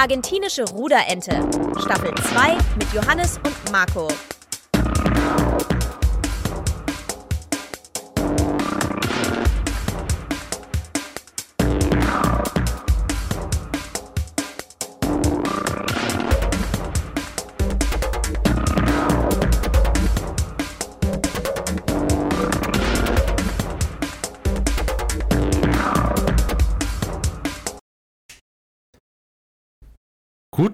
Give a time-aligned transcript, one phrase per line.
[0.00, 1.32] Argentinische Ruderente.
[1.80, 4.06] Staffel 2 mit Johannes und Marco.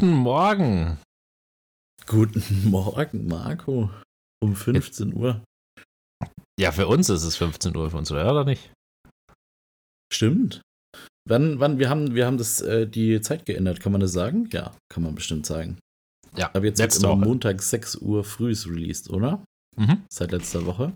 [0.04, 0.98] Guten Morgen.
[2.06, 3.88] Guten Morgen, Marco.
[4.42, 5.42] Um 15 Uhr.
[6.60, 8.70] Ja, für uns ist es 15 Uhr, für unsere Hörer nicht.
[10.12, 10.60] Stimmt.
[11.26, 14.46] Wann, wann, wir haben, wir haben das, äh, die Zeit geändert, kann man das sagen?
[14.52, 15.78] Ja, kann man bestimmt sagen.
[16.36, 17.24] Ja, Aber jetzt wird letzte immer.
[17.24, 19.42] Montag 6 Uhr früh ist released, oder?
[19.74, 20.02] Mhm.
[20.12, 20.92] Seit letzter Woche.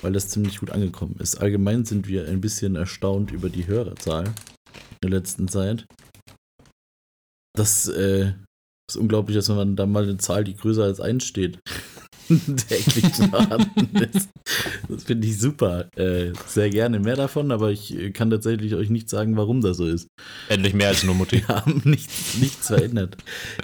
[0.00, 1.38] Weil das ziemlich gut angekommen ist.
[1.40, 5.86] Allgemein sind wir ein bisschen erstaunt über die Hörerzahl in der letzten Zeit.
[7.56, 8.32] Das äh,
[8.90, 11.58] ist unglaublich, dass wenn man da mal eine Zahl, die größer als 1 steht,
[12.28, 14.30] täglich vorhanden ist.
[14.88, 15.88] Das finde ich super.
[15.96, 19.76] Äh, sehr gerne mehr davon, aber ich äh, kann tatsächlich euch nicht sagen, warum das
[19.76, 20.08] so ist.
[20.48, 21.42] Endlich mehr als nur Mutti.
[21.46, 23.16] Wir haben nichts, nichts verändert.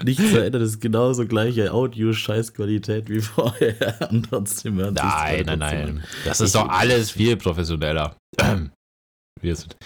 [0.03, 4.09] Nichts verändert, es ist genauso gleiche Audio-Scheißqualität wie vorher.
[4.09, 6.03] Und trotzdem hören Nein, nein, nein.
[6.25, 8.15] Das ist doch alles viel professioneller.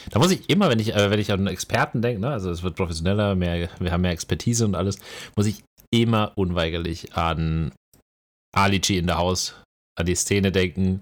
[0.09, 2.63] Da muss ich immer, wenn ich, äh, wenn ich an Experten denke, ne, also es
[2.63, 4.99] wird professioneller, mehr, wir haben mehr Expertise und alles,
[5.35, 7.71] muss ich immer unweigerlich an
[8.55, 9.55] Alici in der Haus,
[9.97, 11.01] an die Szene denken,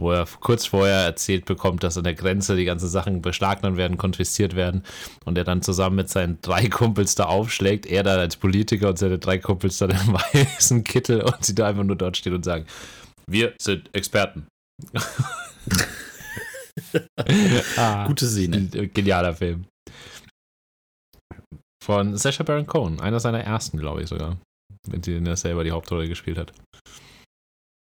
[0.00, 3.98] wo er kurz vorher erzählt bekommt, dass an der Grenze die ganzen Sachen beschlagnahmt werden,
[3.98, 4.82] konfisziert werden
[5.24, 8.98] und er dann zusammen mit seinen drei Kumpels da aufschlägt, er dann als Politiker und
[8.98, 12.44] seine drei Kumpels dann im weißen Kittel und sie da einfach nur dort stehen und
[12.44, 12.64] sagen,
[13.26, 14.46] wir sind Experten.
[17.76, 18.56] ah, Gute Szene.
[18.74, 19.66] ein Genialer Film.
[21.82, 24.36] Von Sacha Baron Cohen, einer seiner ersten, glaube ich sogar.
[24.88, 26.52] Mit denen er selber die Hauptrolle gespielt hat.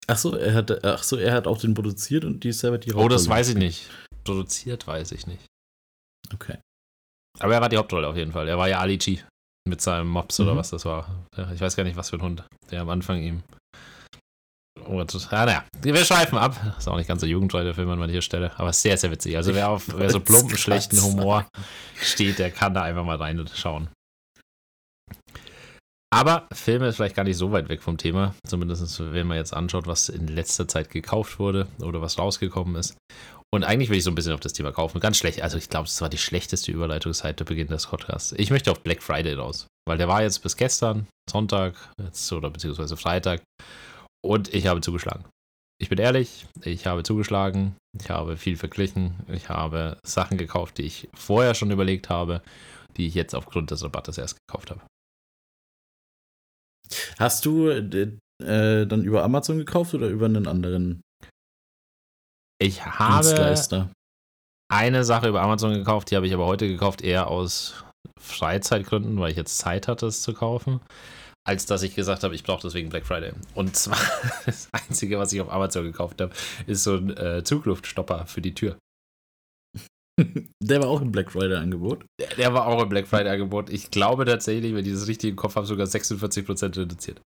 [0.07, 3.07] Achso, er hat, ach so, er hat auch den produziert und die selber die Oh,
[3.07, 3.89] das Hauptrolle weiß ich nicht.
[4.23, 5.45] Produziert weiß ich nicht.
[6.33, 6.57] Okay.
[7.39, 8.47] Aber er war die Hauptrolle auf jeden Fall.
[8.47, 9.19] Er war ja Ali G
[9.67, 10.57] mit seinem Mops oder Mhm.
[10.57, 11.25] was das war.
[11.53, 12.43] Ich weiß gar nicht, was für ein Hund.
[12.71, 13.43] Der am Anfang ihm.
[14.85, 16.55] Und, ja, naja, wir schweifen ab.
[16.77, 18.51] Ist auch nicht ganz so jugendfrei, der Film an mancher Stelle.
[18.57, 19.35] Aber sehr, sehr witzig.
[19.35, 21.01] Also wer auf wer so plumpen, schlechten.
[21.01, 21.47] Humor
[22.01, 23.89] steht, der kann da einfach mal reinschauen.
[26.13, 28.35] Aber Filme ist vielleicht gar nicht so weit weg vom Thema.
[28.47, 32.95] Zumindest wenn man jetzt anschaut, was in letzter Zeit gekauft wurde oder was rausgekommen ist.
[33.53, 34.99] Und eigentlich will ich so ein bisschen auf das Thema kaufen.
[34.99, 35.41] Ganz schlecht.
[35.41, 38.33] Also ich glaube, es war die schlechteste Überleitung seit der Beginn des Podcasts.
[38.37, 39.67] Ich möchte auf Black Friday raus.
[39.87, 43.41] Weil der war jetzt bis gestern, Sonntag, jetzt, oder beziehungsweise Freitag.
[44.25, 45.23] Und ich habe zugeschlagen.
[45.79, 47.75] Ich bin ehrlich, ich habe zugeschlagen.
[47.95, 49.13] Ich habe viel verglichen.
[49.27, 52.41] Ich habe Sachen gekauft, die ich vorher schon überlegt habe,
[52.97, 54.81] die ich jetzt aufgrund des Rabattes erst gekauft habe.
[57.19, 61.01] Hast du äh, dann über Amazon gekauft oder über einen anderen
[62.59, 63.91] Ich habe
[64.71, 67.85] eine Sache über Amazon gekauft, die habe ich aber heute gekauft, eher aus
[68.19, 70.81] Freizeitgründen, weil ich jetzt Zeit hatte, es zu kaufen,
[71.47, 73.33] als dass ich gesagt habe, ich brauche deswegen Black Friday.
[73.53, 73.99] Und zwar
[74.45, 76.33] das Einzige, was ich auf Amazon gekauft habe,
[76.67, 78.77] ist so ein äh, Zugluftstopper für die Tür.
[80.63, 82.05] Der war auch im Black Friday Angebot.
[82.19, 83.69] Der, der war auch im Black Friday Angebot.
[83.69, 87.21] Ich glaube tatsächlich, wenn ich das richtig im Kopf habe, sogar 46% reduziert.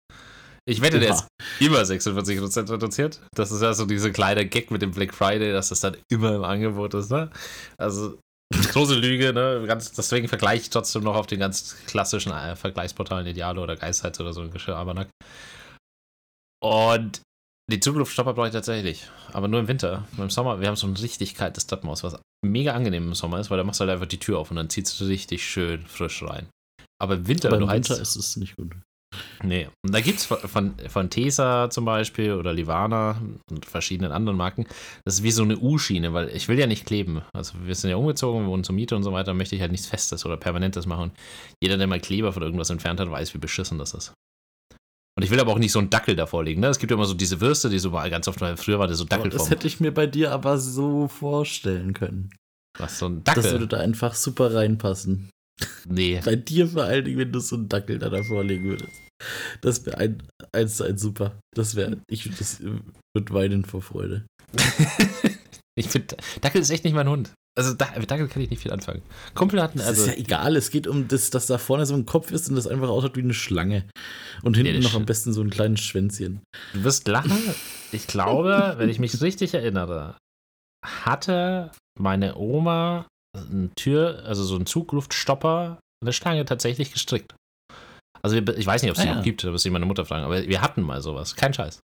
[0.68, 1.28] Ich wette, der ist
[1.60, 3.22] immer 46% reduziert.
[3.34, 6.36] Das ist ja so diese kleine Gag mit dem Black Friday, dass das dann immer
[6.36, 7.30] im Angebot ist, ne?
[7.78, 8.20] Also,
[8.52, 9.64] große Lüge, ne?
[9.68, 14.20] Ganz, deswegen vergleiche ich trotzdem noch auf den ganz klassischen äh, Vergleichsportalen Idealo oder Geistheits
[14.20, 15.10] oder so ein Geschirrabernack.
[16.64, 17.22] Und
[17.72, 19.10] die Zugluftstopper brauche ich tatsächlich.
[19.32, 20.08] Aber nur im Winter.
[20.18, 23.52] Im Sommer, wir haben so ein richtig kaltes Stadtmaus, was mega angenehm im Sommer ist,
[23.52, 25.86] weil da machst du halt einfach die Tür auf und dann zieht es richtig schön
[25.86, 26.48] frisch rein.
[27.00, 28.76] Aber im Winter, Aber wenn im du heizt, Winter ist es nicht gut.
[29.44, 34.38] Nee, und da gibt es von, von, Tesa zum Beispiel oder Livana und verschiedenen anderen
[34.38, 34.66] Marken,
[35.06, 37.22] das ist wie so eine U-Schiene, weil ich will ja nicht kleben.
[37.34, 39.72] Also wir sind ja umgezogen, wir wohnen zur Miete und so weiter, möchte ich halt
[39.72, 41.12] nichts Festes oder Permanentes machen.
[41.64, 44.14] Jeder, der mal Kleber von irgendwas entfernt hat, weiß, wie beschissen das ist.
[45.18, 46.62] Und ich will aber auch nicht so einen Dackel davor legen.
[46.62, 46.68] Ne?
[46.68, 48.96] Es gibt ja immer so diese Würste, die so mal ganz oft, früher war der
[48.96, 52.34] so Dackel das hätte ich mir bei dir aber so vorstellen können.
[52.78, 53.52] was, so ein Das Dackel.
[53.52, 55.30] würde da einfach super reinpassen.
[55.88, 58.92] Nee, Bei dir vor allen Dingen, wenn du so einen Dackel da davor legen würdest.
[59.62, 60.24] Das wäre ein,
[60.54, 61.40] eins zu eins super.
[61.56, 62.72] Das wäre, ich das äh,
[63.16, 64.26] würde weinen vor Freude.
[65.78, 67.32] ich finde, Dackel ist echt nicht mein Hund.
[67.58, 69.02] Also Da- mit Dackel kann ich nicht viel anfangen.
[69.36, 70.04] Kumpel hatten Das also.
[70.04, 72.56] ist ja egal, es geht um das, dass da vorne so ein Kopf ist und
[72.56, 73.84] das einfach ausschaut wie eine Schlange.
[74.44, 76.40] Und hinten das noch am besten so ein kleines Schwänzchen.
[76.74, 77.38] Du wirst lachen.
[77.92, 80.16] Ich glaube, wenn ich mich richtig erinnere,
[80.86, 83.08] hatte meine Oma
[83.50, 87.36] eine Tür, also so einen Zugluftstopper, eine Schlange tatsächlich gestrickt.
[88.22, 89.16] Also wir, ich weiß nicht, ob es Ah, die ja.
[89.16, 91.36] noch gibt, da müsste ich meine Mutter fragen, aber wir hatten mal sowas.
[91.36, 91.80] Kein Scheiß.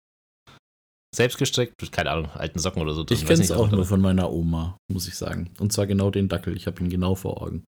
[1.16, 3.04] Selbst gestrickt, keine Ahnung, alten Socken oder so.
[3.06, 5.54] drin, Ich kenne es auch nur von meiner Oma, muss ich sagen.
[5.60, 6.58] Und zwar genau den Dackel.
[6.58, 7.64] Ich habe ihn genau vor Augen,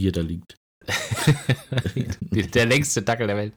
[0.00, 0.56] wie er da liegt.
[2.54, 3.52] Der längste Dackel der Welt.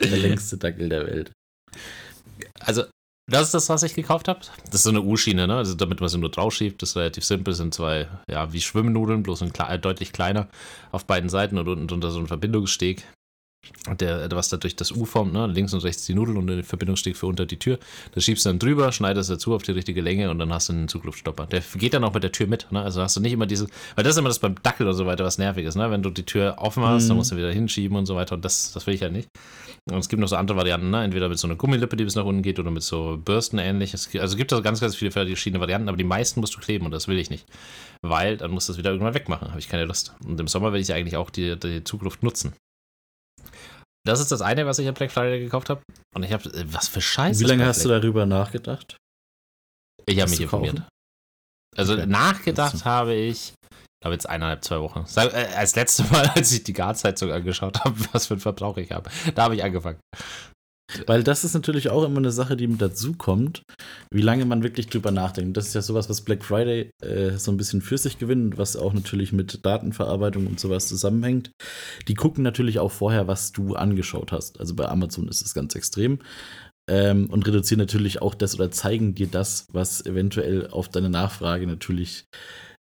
[0.00, 1.32] Der längste Dackel der Welt.
[2.60, 2.84] Also,
[3.28, 4.40] das ist das, was ich gekauft habe.
[4.66, 5.56] Das ist so eine U-Schiene, ne?
[5.56, 6.80] Also, damit man sie nur draufschiebt.
[6.82, 7.54] Das ist relativ simpel.
[7.54, 10.48] Sind zwei, ja, wie Schwimmnudeln, bloß ein kle- äh, deutlich kleiner
[10.92, 13.04] auf beiden Seiten und unten drunter so ein Verbindungssteg.
[14.00, 15.46] Der, was da durch das U formt, ne?
[15.46, 17.78] links und rechts die Nudel und den Verbindungssteg für unter die Tür.
[18.14, 20.74] Das schiebst du dann drüber, schneidest dazu auf die richtige Länge und dann hast du
[20.74, 21.46] einen Zugluftstopper.
[21.46, 22.70] Der geht dann auch mit der Tür mit.
[22.70, 22.80] Ne?
[22.80, 25.06] Also hast du nicht immer diese, weil das ist immer das beim Dackel und so
[25.06, 25.74] weiter, was nervig ist.
[25.74, 25.90] Ne?
[25.90, 27.18] Wenn du die Tür offen hast, dann Mhm.
[27.18, 28.36] musst du wieder hinschieben und so weiter.
[28.36, 29.28] Und das, das will ich halt nicht.
[29.90, 31.02] Und es gibt noch so andere Varianten, ne?
[31.02, 33.92] entweder mit so einer Gummilippe, die bis nach unten geht, oder mit so Bürsten ähnlich.
[33.92, 36.54] Es, gibt- also es gibt da ganz, ganz viele verschiedene Varianten, aber die meisten musst
[36.54, 37.46] du kleben und das will ich nicht.
[38.02, 40.14] Weil dann musst du es wieder irgendwann wegmachen, habe ich keine Lust.
[40.24, 42.52] Und im Sommer will ich eigentlich auch die, die Zugluft nutzen.
[44.06, 45.82] Das ist das eine, was ich am Black Friday gekauft habe.
[46.14, 47.40] Und ich habe, was für Scheiße.
[47.40, 48.96] Wie lange hast du darüber nachgedacht?
[50.06, 50.76] Ich habe mich informiert.
[50.76, 50.88] kaufen?
[51.76, 52.06] Also Okay.
[52.06, 52.84] nachgedacht Achso.
[52.86, 53.52] habe ich,
[54.02, 55.04] glaube jetzt eineinhalb, zwei Wochen.
[55.16, 58.90] Äh, als letzte Mal, als ich die Garzheizung angeschaut habe, was für einen Verbrauch ich
[58.92, 59.10] habe.
[59.34, 60.00] Da habe ich angefangen.
[61.06, 63.62] Weil das ist natürlich auch immer eine Sache, die mit dazu kommt,
[64.10, 65.56] wie lange man wirklich drüber nachdenkt.
[65.56, 68.76] Das ist ja sowas, was Black Friday äh, so ein bisschen für sich gewinnt, was
[68.76, 71.50] auch natürlich mit Datenverarbeitung und sowas zusammenhängt.
[72.08, 74.60] Die gucken natürlich auch vorher, was du angeschaut hast.
[74.60, 76.20] Also bei Amazon ist es ganz extrem.
[76.90, 81.66] Ähm, und reduzieren natürlich auch das oder zeigen dir das, was eventuell auf deine Nachfrage
[81.66, 82.24] natürlich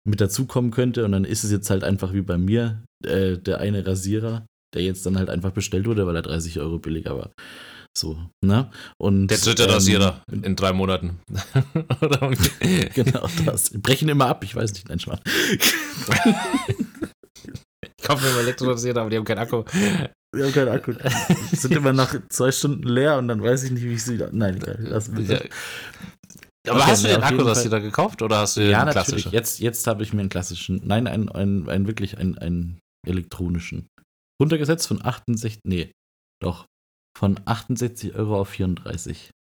[0.05, 1.05] mit dazukommen könnte.
[1.05, 4.45] Und dann ist es jetzt halt einfach wie bei mir, äh, der eine Rasierer,
[4.75, 7.33] der jetzt dann halt einfach bestellt wurde, weil er 30 Euro billiger war.
[7.97, 8.71] So, ne?
[8.99, 11.21] Und, Der dritte ähm, Rasierer in drei Monaten.
[12.95, 13.71] Genau das.
[13.71, 15.21] Brechen immer ab, ich weiß nicht, nein, Schmarrn.
[17.99, 19.63] Ich kaufe mir mal Elektrorasierer, aber die haben keinen Akku.
[20.35, 20.93] Wir haben keinen Akku.
[20.93, 24.19] Die sind immer nach zwei Stunden leer und dann weiß ich nicht, wie ich sie.
[24.33, 24.79] Nein, egal.
[24.83, 25.09] Wir das.
[25.09, 25.21] Aber
[26.81, 28.93] Okay, hast du den auf jeden Akkurasierer gekauft oder hast du Ja, natürlich.
[29.07, 29.33] klassischen?
[29.33, 33.87] Jetzt, jetzt habe ich mir einen klassischen, nein, einen, einen, einen wirklich einen, einen elektronischen.
[34.41, 35.93] Runtergesetzt von 68, nee,
[36.43, 36.67] doch,
[37.17, 39.31] von 68 Euro auf 34.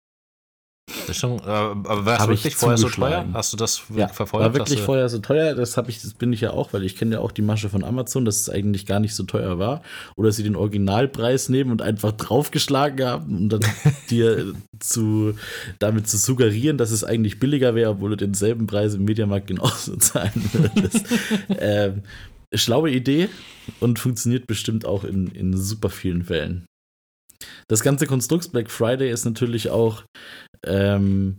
[0.88, 3.24] Das ist schon, äh, aber war es wirklich vorher so teuer?
[3.32, 4.44] Hast du das Ja, verfolgt?
[4.44, 7.14] war wirklich vorher so teuer, das ich, das bin ich ja auch, weil ich kenne
[7.14, 9.82] ja auch die Masche von Amazon, dass es eigentlich gar nicht so teuer war.
[10.16, 13.60] Oder sie den Originalpreis nehmen und einfach draufgeschlagen haben und dann
[14.10, 15.34] dir zu,
[15.78, 19.96] damit zu suggerieren, dass es eigentlich billiger wäre, obwohl du denselben Preis im Mediamarkt genauso
[19.96, 21.06] zahlen würdest.
[21.58, 22.02] ähm,
[22.52, 23.28] schlaue Idee
[23.80, 26.66] und funktioniert bestimmt auch in, in super vielen Fällen.
[27.68, 30.04] Das ganze Konstrukt Black Friday ist natürlich auch
[30.66, 31.38] ähm,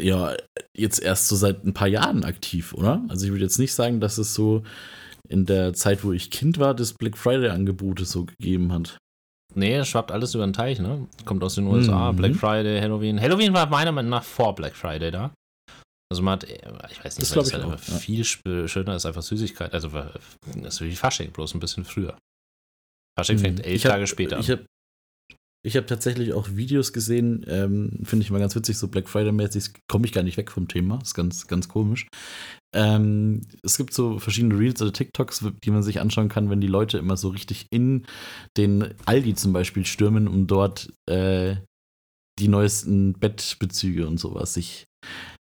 [0.00, 0.36] ja,
[0.76, 3.04] jetzt erst so seit ein paar Jahren aktiv, oder?
[3.08, 4.62] Also ich würde jetzt nicht sagen, dass es so
[5.28, 8.96] in der Zeit, wo ich Kind war, das Black Friday-Angebote so gegeben hat.
[9.54, 11.08] Nee, schwappt alles über den Teich, ne?
[11.24, 12.16] Kommt aus den USA, Mhm.
[12.16, 13.20] Black Friday, Halloween.
[13.20, 15.32] Halloween war meiner Meinung nach vor Black Friday da.
[16.10, 16.54] Also man hat, äh,
[16.90, 17.94] ich weiß nicht, Das ich halt auch, einfach ja.
[17.96, 19.74] viel schöner ist einfach Süßigkeit.
[19.74, 22.16] Also das ist wie Fasching, bloß ein bisschen früher.
[23.18, 23.74] Fasching fängt elf.
[23.74, 24.64] Ich hab- Tage später Ich habe
[25.64, 29.72] ich hab tatsächlich auch Videos gesehen, ähm, finde ich mal ganz witzig, so Black Friday-mäßig,
[29.88, 32.06] komme ich gar nicht weg vom Thema, ist ganz, ganz komisch.
[32.74, 36.68] Ähm, es gibt so verschiedene Reels oder TikToks, die man sich anschauen kann, wenn die
[36.68, 38.06] Leute immer so richtig in
[38.56, 41.56] den Aldi zum Beispiel stürmen, um dort äh,
[42.38, 44.86] die neuesten Bettbezüge und sowas sich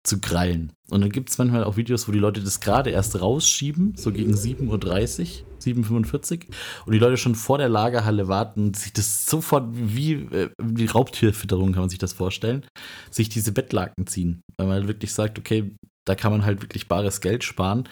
[0.04, 0.72] zu krallen.
[0.90, 4.12] Und dann gibt es manchmal auch Videos, wo die Leute das gerade erst rausschieben, so
[4.12, 6.54] gegen 7.30 Uhr, 7.45 Uhr,
[6.86, 11.72] und die Leute schon vor der Lagerhalle warten sich das sofort wie, äh, wie Raubtierfütterung
[11.72, 12.66] kann man sich das vorstellen,
[13.10, 14.42] sich diese Bettlaken ziehen.
[14.58, 15.74] Weil man halt wirklich sagt, okay,
[16.06, 17.88] da kann man halt wirklich bares Geld sparen.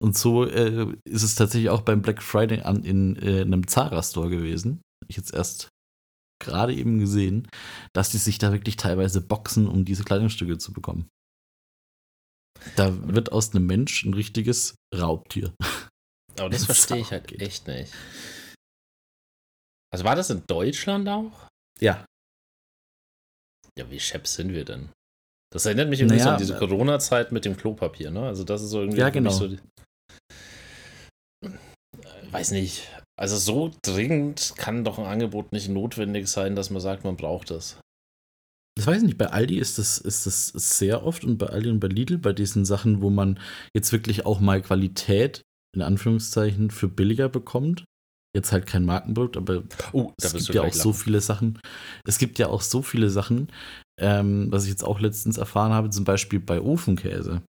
[0.00, 3.66] Und so äh, ist es tatsächlich auch beim Black Friday an, in, äh, in einem
[3.66, 4.80] Zara-Store gewesen.
[5.08, 5.70] Ich jetzt erst
[6.40, 7.48] gerade eben gesehen,
[7.94, 11.08] dass die sich da wirklich teilweise boxen, um diese Kleidungsstücke zu bekommen.
[12.76, 15.54] Da wird aus einem Mensch ein richtiges Raubtier.
[16.38, 17.92] Aber das verstehe ich halt echt nicht.
[19.92, 21.48] Also war das in Deutschland auch?
[21.80, 22.04] Ja.
[23.78, 24.90] Ja, wie schepp sind wir denn?
[25.50, 28.26] Das erinnert mich irgendwie so Naja, an diese äh, Corona-Zeit mit dem Klopapier, ne?
[28.26, 29.30] Also das ist so irgendwie Ja, genau.
[29.30, 29.60] so die-
[32.30, 32.86] Weiß nicht.
[33.18, 37.50] Also so dringend kann doch ein Angebot nicht notwendig sein, dass man sagt, man braucht
[37.50, 37.78] das.
[38.76, 41.68] Das weiß ich nicht, bei Aldi ist das, ist das sehr oft und bei Aldi
[41.68, 43.40] und bei Lidl, bei diesen Sachen, wo man
[43.74, 45.42] jetzt wirklich auch mal Qualität
[45.74, 47.84] in Anführungszeichen für billiger bekommt.
[48.36, 51.58] Jetzt halt kein Markenprodukt, aber Oh, es gibt ja auch so viele Sachen.
[52.04, 53.50] Es gibt ja auch so viele Sachen,
[53.98, 57.42] ähm, was ich jetzt auch letztens erfahren habe, zum Beispiel bei Ofenkäse.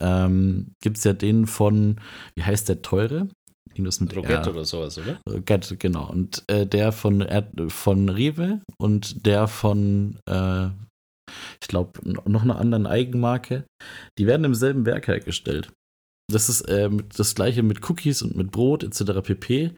[0.00, 2.00] Ähm, gibt es ja den von,
[2.36, 3.28] wie heißt der teure?
[3.70, 4.48] Irgendwas mit Roget R.
[4.48, 5.20] oder sowas, oder?
[5.28, 6.10] Roget, genau.
[6.10, 10.66] Und äh, der von, Erd- von Rewe und der von, äh,
[11.62, 13.64] ich glaube, noch einer anderen Eigenmarke,
[14.18, 15.72] die werden im selben Werk hergestellt.
[16.32, 19.20] Das ist äh, das gleiche mit Cookies und mit Brot etc.
[19.22, 19.74] pp.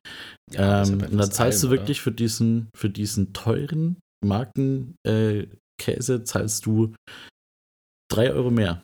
[0.52, 5.46] Ja, ähm, und dann zahlst allem, du wirklich für diesen, für diesen teuren Markenkäse
[6.14, 6.94] äh, zahlst du
[8.10, 8.82] drei Euro mehr.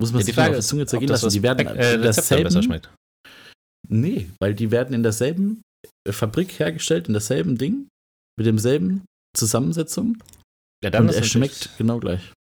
[0.00, 1.28] Muss man Ja, die sich Frage auf ist, Zunge zergehen lassen.
[1.28, 2.90] Die werden äh, besser schmeckt.
[3.90, 5.62] Nee, weil die werden in derselben
[6.08, 7.88] Fabrik hergestellt, in derselben Ding,
[8.38, 9.04] mit demselben
[9.36, 10.16] Zusammensetzung
[10.82, 12.32] Ja, und ist er schmeckt genau gleich.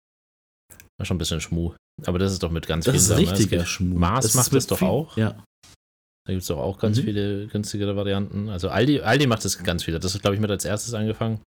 [0.98, 1.74] War schon ein bisschen Schmu.
[2.06, 3.98] Aber das ist doch mit ganz Das vielen ist richtiger Schmuck.
[3.98, 5.18] Mars macht das doch auch.
[5.18, 5.44] Ja.
[6.26, 7.04] Da gibt es doch auch ganz Mhm.
[7.04, 8.50] viele günstigere Varianten.
[8.50, 10.00] Also Aldi, Aldi macht das ganz viele.
[10.00, 11.42] Das ist, glaube ich, mit als erstes angefangen.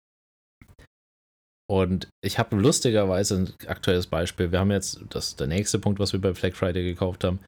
[1.69, 4.51] Und ich habe lustigerweise ein aktuelles Beispiel.
[4.51, 7.39] Wir haben jetzt, das ist der nächste Punkt, was wir bei Black Friday gekauft haben.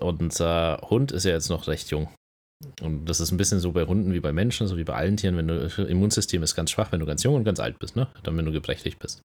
[0.00, 2.08] Unser Hund ist ja jetzt noch recht jung.
[2.80, 5.16] Und das ist ein bisschen so bei Hunden wie bei Menschen, so wie bei allen
[5.16, 5.36] Tieren.
[5.36, 8.08] Wenn du, Immunsystem ist ganz schwach, wenn du ganz jung und ganz alt bist, ne?
[8.22, 9.22] Dann, wenn du gebrechlich bist.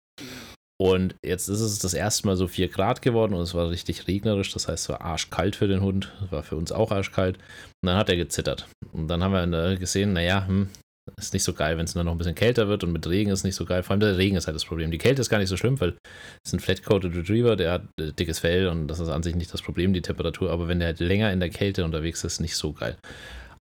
[0.79, 4.07] Und jetzt ist es das erste Mal so 4 Grad geworden und es war richtig
[4.07, 4.51] regnerisch.
[4.51, 6.11] Das heißt, es war arschkalt für den Hund.
[6.25, 7.37] Es war für uns auch arschkalt.
[7.37, 8.67] Und dann hat er gezittert.
[8.91, 10.69] Und dann haben wir der gesehen, naja, hm,
[11.17, 13.31] ist nicht so geil, wenn es dann noch ein bisschen kälter wird und mit Regen
[13.31, 13.83] ist nicht so geil.
[13.83, 14.91] Vor allem der Regen ist halt das Problem.
[14.91, 15.95] Die Kälte ist gar nicht so schlimm, weil
[16.43, 19.35] es ist ein Flat-Coated Retriever, der hat äh, dickes Fell und das ist an sich
[19.35, 20.51] nicht das Problem, die Temperatur.
[20.51, 22.97] Aber wenn der halt länger in der Kälte unterwegs ist, nicht so geil.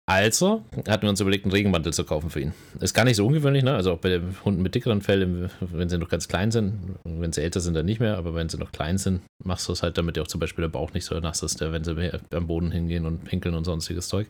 [0.07, 2.53] Also hatten wir uns überlegt, einen Regenmantel zu kaufen für ihn.
[2.81, 3.75] Ist gar nicht so ungewöhnlich, ne?
[3.75, 7.33] Also auch bei den Hunden mit dickeren Fällen, wenn sie noch ganz klein sind, wenn
[7.33, 9.83] sie älter sind, dann nicht mehr, aber wenn sie noch klein sind, machst du es
[9.83, 12.73] halt, damit auch zum Beispiel der Bauch nicht so nass ist, wenn sie am Boden
[12.73, 14.27] hingehen und pinkeln und sonstiges Zeug.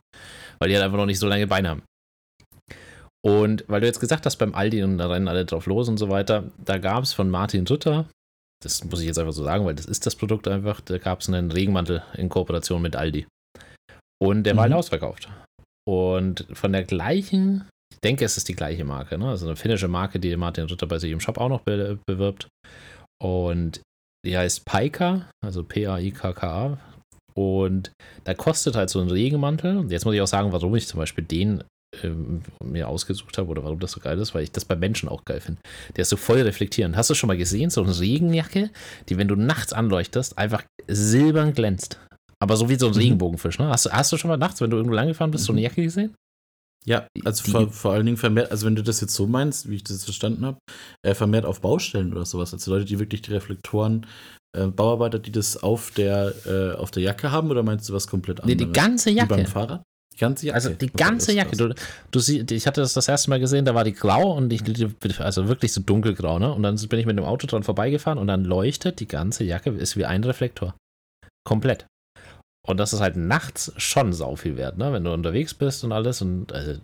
[0.58, 1.82] Weil die halt einfach noch nicht so lange Beine haben.
[3.24, 5.96] Und weil du jetzt gesagt hast, beim Aldi und da rennen alle drauf los und
[5.96, 8.06] so weiter, da gab es von Martin Ritter,
[8.64, 11.20] das muss ich jetzt einfach so sagen, weil das ist das Produkt einfach, da gab
[11.20, 13.26] es einen Regenmantel in Kooperation mit Aldi.
[14.20, 14.78] Und der war halt Mhm.
[14.78, 15.28] ausverkauft.
[15.88, 19.28] Und von der gleichen, ich denke, es ist die gleiche Marke, ne?
[19.28, 22.48] also eine finnische Marke, die Martin Ritter bei sich im Shop auch noch be bewirbt.
[23.20, 23.80] Und
[24.24, 26.78] die heißt Paika, also P-A-I-K-K-A.
[27.34, 27.92] Und
[28.24, 29.78] da kostet halt so ein Regenmantel.
[29.78, 31.64] Und jetzt muss ich auch sagen, warum ich zum Beispiel den
[32.02, 35.08] ähm, mir ausgesucht habe oder warum das so geil ist, weil ich das bei Menschen
[35.08, 35.60] auch geil finde.
[35.96, 36.96] Der ist so voll reflektierend.
[36.96, 38.70] Hast du schon mal gesehen, so eine Regenjacke,
[39.08, 41.98] die, wenn du nachts anleuchtest, einfach silbern glänzt.
[42.40, 42.98] Aber so wie so ein Mhm.
[42.98, 43.68] Regenbogenfisch, ne?
[43.68, 45.60] Hast du, hast du schon mal nachts, wenn du irgendwo lang gefahren bist, so eine
[45.60, 45.64] Mhm.
[45.64, 46.14] Jacke gesehen?
[46.84, 49.70] Ja, also Die- vor, vor allen Dingen vermehrt, also wenn du das jetzt so meinst,
[49.70, 50.58] wie ich das verstanden habe,
[51.06, 52.52] äh, vermehrt auf Baustellen oder sowas.
[52.52, 54.04] Also Leute, die wirklich die Reflektoren,
[54.56, 58.08] äh, Bauarbeiter, die das auf der, äh, auf der Jacke haben, oder meinst du was
[58.08, 58.72] komplett Nee, anderes?
[58.72, 59.28] die ganze Wie Jacke.
[59.36, 59.82] beim Fahrrad?
[60.14, 60.54] Die ganze Jacke.
[60.54, 61.56] Also die ganze Jacke.
[61.56, 61.74] Du,
[62.10, 64.62] du sie, ich hatte das das erste Mal gesehen, da war die grau und ich,
[65.20, 66.52] also wirklich so dunkelgrau, ne?
[66.52, 69.70] Und dann bin ich mit dem Auto dran vorbeigefahren und dann leuchtet die ganze Jacke,
[69.70, 70.74] ist wie ein Reflektor.
[71.44, 71.86] Komplett.
[72.66, 74.92] Und das ist halt nachts schon sau viel wert, ne?
[74.92, 76.78] Wenn du unterwegs bist und alles und also,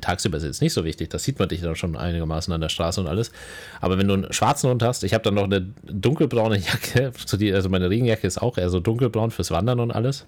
[0.00, 2.68] tagsüber ist jetzt nicht so wichtig, das sieht man dich dann schon einigermaßen an der
[2.68, 3.32] Straße und alles.
[3.80, 7.12] Aber wenn du einen schwarzen Hund hast, ich habe dann noch eine dunkelbraune Jacke,
[7.54, 10.26] also meine Regenjacke ist auch eher so dunkelbraun fürs Wandern und alles.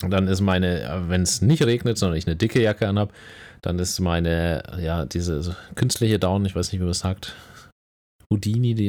[0.00, 3.12] Dann ist meine, wenn es nicht regnet, sondern ich eine dicke Jacke anhab,
[3.62, 7.36] dann ist meine, ja, diese künstliche Down, ich weiß nicht, wie man es sagt,
[8.32, 8.86] Houdini, die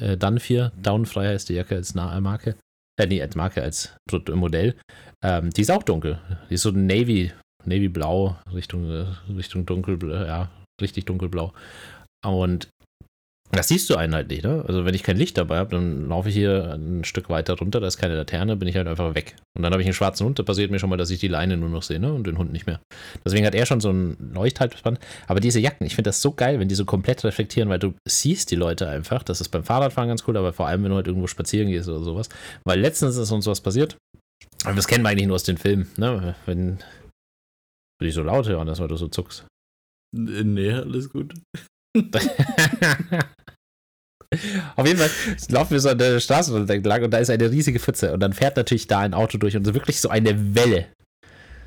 [0.00, 2.56] äh, Dunfir, Downfrei ist die Jacke als Marke.
[3.00, 3.96] Äh, nee, als Marke, als
[4.34, 4.76] Modell.
[5.24, 6.18] Ähm, die ist auch dunkel.
[6.50, 7.32] Die ist so Navy,
[7.64, 11.52] Navy-Blau, Richtung, äh, Richtung dunkelblau, ja, richtig dunkelblau.
[12.26, 12.68] Und
[13.52, 14.64] das siehst du einen nicht, ne?
[14.68, 17.80] Also wenn ich kein Licht dabei habe, dann laufe ich hier ein Stück weiter runter,
[17.80, 19.34] da ist keine Laterne, bin ich halt einfach weg.
[19.56, 21.26] Und dann habe ich einen schwarzen Hund, da passiert mir schon mal, dass ich die
[21.26, 22.12] Leine nur noch sehe, ne?
[22.12, 22.80] Und den Hund nicht mehr.
[23.24, 25.00] Deswegen hat er schon so ein Leuchthalsband.
[25.26, 27.94] Aber diese Jacken, ich finde das so geil, wenn die so komplett reflektieren, weil du
[28.06, 29.24] siehst die Leute einfach.
[29.24, 31.88] Das ist beim Fahrradfahren ganz cool, aber vor allem, wenn du halt irgendwo spazieren gehst
[31.88, 32.28] oder sowas.
[32.64, 33.96] Weil letztens ist uns was passiert.
[34.64, 36.36] Aber das kennen wir eigentlich nur aus den Filmen, ne?
[36.46, 36.78] Wenn,
[37.98, 39.44] wenn ich so laut hören, dass du so zuckst.
[40.14, 41.34] Nee, alles gut.
[44.76, 45.10] Auf jeden Fall
[45.48, 48.32] laufen wir so an der Straße entlang und da ist eine riesige Pfütze und dann
[48.32, 50.86] fährt natürlich da ein Auto durch und so wirklich so eine Welle.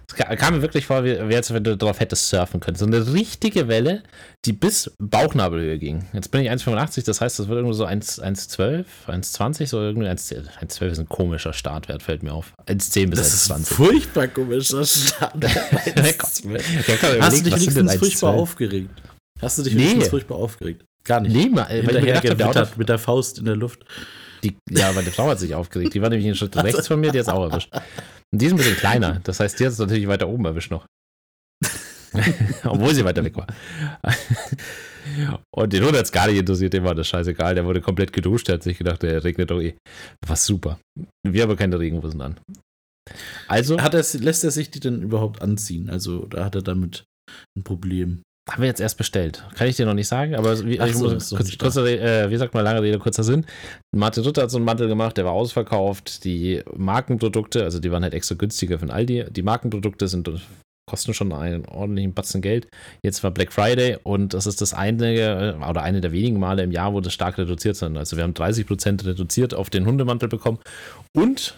[0.10, 2.76] Es ka- kam mir wirklich vor, wie, wie als wenn du darauf hättest surfen können.
[2.78, 4.04] So eine richtige Welle,
[4.46, 6.06] die bis Bauchnabelhöhe ging.
[6.14, 10.08] Jetzt bin ich 1,85, das heißt, das wird irgendwo so 1 1,12, 1,20, so irgendwie
[10.08, 12.54] 1,10 1,12 ist ein komischer Startwert, fällt mir auf.
[12.68, 13.74] 1,10 bis Das ist ein 1,20.
[13.74, 15.36] furchtbar komischer Start.
[15.44, 18.38] Ja, komm, Hast du dich wenigstens furchtbar 1,12?
[18.38, 19.02] aufgeregt?
[19.42, 19.80] Hast du dich Nee.
[19.82, 20.84] wenigstens furchtbar aufgeregt?
[21.06, 21.36] Gar nicht.
[21.36, 23.86] Nee, mal, weil ich mir Hinterher gedacht der mit der Faust in der Luft.
[24.44, 25.94] Die, ja, meine Frau hat sich aufgeregt.
[25.94, 27.74] Die war nämlich einen Schritt rechts von mir, die hat es auch erwischt.
[27.74, 29.22] Und die ist ein bisschen kleiner.
[29.24, 30.86] Das heißt, die hat es natürlich weiter oben erwischt noch.
[32.64, 33.48] Obwohl sie weiter weg war.
[35.56, 37.56] Und den Hund hat es gar nicht interessiert, dem war das scheißegal.
[37.56, 39.76] Der wurde komplett geduscht, der hat sich gedacht, der regnet doch eh.
[40.26, 40.80] War super.
[41.26, 42.40] Wir haben keine Regenhosen an.
[43.48, 45.90] Also Hat er, lässt er sich die denn überhaupt anziehen?
[45.90, 47.04] Also, da hat er damit
[47.58, 48.22] ein Problem.
[48.50, 49.44] Haben wir jetzt erst bestellt.
[49.56, 52.30] Kann ich dir noch nicht sagen, aber wie, Ach ich so, muss, kurz, kurzer, äh,
[52.30, 53.46] wie sagt man, lange Rede, kurzer Sinn.
[53.96, 56.26] Martin Ritter hat so einen Mantel gemacht, der war ausverkauft.
[56.26, 59.26] Die Markenprodukte, also die waren halt extra günstiger von Aldi.
[59.32, 60.30] Die Markenprodukte sind
[60.86, 62.68] kosten schon einen ordentlichen Batzen Geld.
[63.04, 66.72] Jetzt war Black Friday und das ist das einige oder eine der wenigen Male im
[66.72, 67.98] Jahr, wo das stark reduziert sind.
[67.98, 70.60] Also wir haben 30% reduziert auf den Hundemantel bekommen
[71.16, 71.56] und,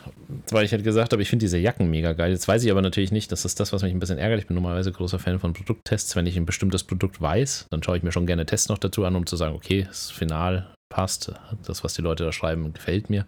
[0.52, 2.32] weil ich halt gesagt habe, ich finde diese Jacken mega geil.
[2.32, 4.40] Jetzt weiß ich aber natürlich nicht, das ist das, was mich ein bisschen ärgert.
[4.40, 6.16] Ich bin normalerweise großer Fan von Produkttests.
[6.16, 9.06] Wenn ich ein bestimmtes Produkt weiß, dann schaue ich mir schon gerne Tests noch dazu
[9.06, 11.32] an, um zu sagen, okay, das Final passt,
[11.66, 13.26] das, was die Leute da schreiben, gefällt mir.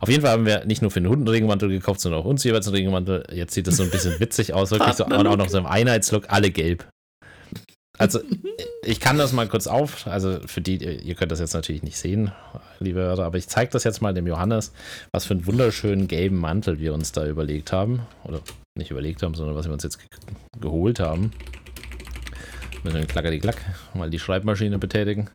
[0.00, 2.26] Auf jeden Fall haben wir nicht nur für den Hund einen Regenmantel gekauft, sondern auch
[2.26, 3.24] uns jeweils einen Regenmantel.
[3.32, 5.66] Jetzt sieht das so ein bisschen witzig aus, wirklich so, und auch noch so im
[5.66, 6.86] Einheitslook, alle gelb.
[7.96, 8.20] Also,
[8.82, 11.96] ich kann das mal kurz auf, also für die, ihr könnt das jetzt natürlich nicht
[11.96, 12.32] sehen,
[12.80, 14.72] liebe Hörer, aber ich zeige das jetzt mal dem Johannes,
[15.12, 18.00] was für einen wunderschönen gelben Mantel wir uns da überlegt haben.
[18.24, 18.40] Oder
[18.76, 20.08] nicht überlegt haben, sondern was wir uns jetzt ge
[20.60, 21.30] geholt haben.
[22.82, 23.56] Müssen wir klacker die Klack
[23.94, 25.30] mal die Schreibmaschine betätigen.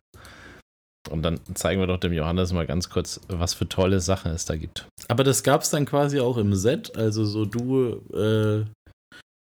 [1.08, 4.44] Und dann zeigen wir doch dem Johannes mal ganz kurz, was für tolle Sachen es
[4.44, 4.86] da gibt.
[5.08, 8.64] Aber das gab es dann quasi auch im Set, also so du äh,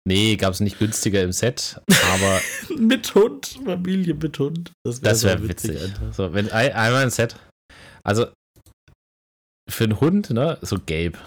[0.08, 1.80] Nee, gab es nicht günstiger im Set,
[2.14, 2.42] aber
[2.80, 4.72] mit Hund, Familie mit Hund.
[4.84, 5.78] das wäre so wär witzig.
[6.14, 7.36] So, wenn ein, einmal ein Set.
[8.04, 8.28] Also
[9.70, 11.18] für einen Hund, ne, so gelb.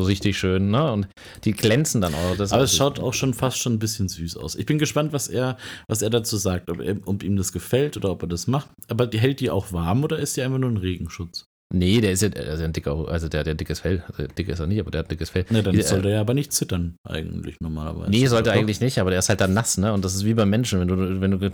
[0.00, 0.92] So richtig schön, ne?
[0.92, 1.08] Und
[1.44, 2.36] die glänzen dann auch.
[2.36, 4.54] Das Aber es schaut auch schon fast schon ein bisschen süß aus.
[4.56, 7.96] Ich bin gespannt, was er, was er dazu sagt, ob, er, ob ihm das gefällt
[7.96, 8.68] oder ob er das macht.
[8.88, 11.44] Aber die hält die auch warm oder ist die einfach nur ein Regenschutz?
[11.72, 13.78] Nee, der ist ja, der ist ja ein dicker, also der hat ja ein dickes
[13.78, 14.02] Fell.
[14.08, 15.44] Also dick ist er nicht, aber der hat ein dickes Fell.
[15.50, 18.10] Ne, dann Die- sollte er aber nicht zittern, eigentlich normalerweise.
[18.10, 18.56] Nee, sollte Doch.
[18.56, 19.92] eigentlich nicht, aber der ist halt dann nass, ne?
[19.92, 20.80] Und das ist wie beim Menschen.
[20.80, 21.50] Wenn du, wenn du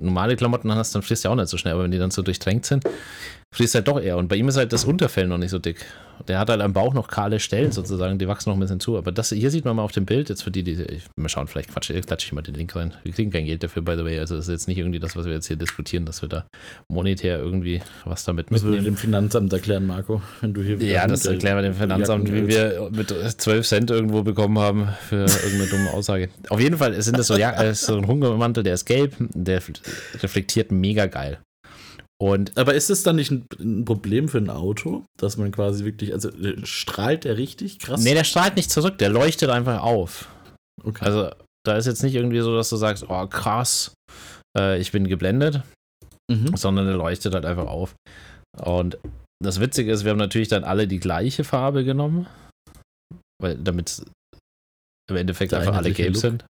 [0.00, 1.72] normale Klamotten hast, dann frierst du ja auch nicht so schnell.
[1.74, 2.84] Aber wenn die dann so durchtränkt sind,
[3.56, 4.16] frierst halt doch eher.
[4.18, 5.84] Und bei ihm ist halt das Unterfell noch nicht so dick.
[6.28, 8.96] Der hat halt am Bauch noch kahle Stellen sozusagen, die wachsen noch ein bisschen zu.
[8.96, 11.28] Aber das hier sieht man mal auf dem Bild, jetzt für die, die, ich, mal
[11.28, 12.94] schauen, vielleicht quatsche, klatsche ich mal den Link rein.
[13.02, 14.18] Wir kriegen kein Geld dafür, by the way.
[14.18, 16.46] Also das ist jetzt nicht irgendwie das, was wir jetzt hier diskutieren, dass wir da
[16.88, 18.94] monetär irgendwie was damit Das würde mitnehmen.
[18.94, 22.46] dem Finanzamt erklären, Marco, wenn du hier Ja, das Hund- erklären wir dem Finanzamt, wie
[22.48, 26.28] wir mit 12 Cent irgendwo bekommen haben für irgendeine dumme Aussage.
[26.48, 29.60] Auf jeden Fall sind das so, ja, ist so ein Hungermantel, der ist gelb, der
[30.22, 31.38] reflektiert mega geil.
[32.18, 35.84] Und Aber ist es dann nicht ein, ein Problem für ein Auto, dass man quasi
[35.84, 38.02] wirklich, also äh, strahlt der richtig krass?
[38.02, 40.28] nee, der strahlt nicht zurück, der leuchtet einfach auf.
[40.82, 41.04] okay.
[41.04, 41.30] Also
[41.66, 43.92] da ist jetzt nicht irgendwie so, dass du sagst, oh krass,
[44.56, 45.62] äh, ich bin geblendet,
[46.30, 46.56] mhm.
[46.56, 47.94] sondern der leuchtet halt einfach auf.
[48.64, 48.98] Und
[49.42, 52.26] das Witzige ist, wir haben natürlich dann alle die gleiche Farbe genommen,
[53.42, 54.02] weil damit
[55.10, 56.44] im Endeffekt Der einfach alle gelb sind.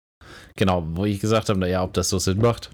[0.58, 2.72] Genau, wo ich gesagt habe, naja, ob das so Sinn macht.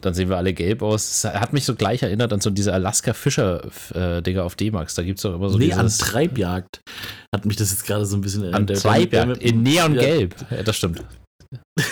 [0.00, 1.24] Dann sehen wir alle gelb aus.
[1.24, 4.94] Es hat mich so gleich erinnert an so diese Alaska-Fischer-Dinger auf D-Max.
[4.94, 6.80] Da gibt es doch immer so nee, an Treibjagd
[7.34, 8.70] hat mich das jetzt gerade so ein bisschen an erinnert.
[8.70, 10.34] Der- Treibjagd in Neongelb.
[10.50, 10.62] Ja.
[10.62, 11.04] Das stimmt.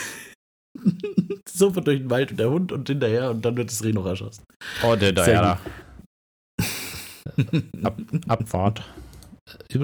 [1.49, 4.05] Sofort durch den Wald und der Hund und hinterher und dann wird das Reh noch
[4.05, 4.43] erschossen.
[4.83, 5.59] Oh, der da.
[7.83, 8.83] Ab, Abfahrt.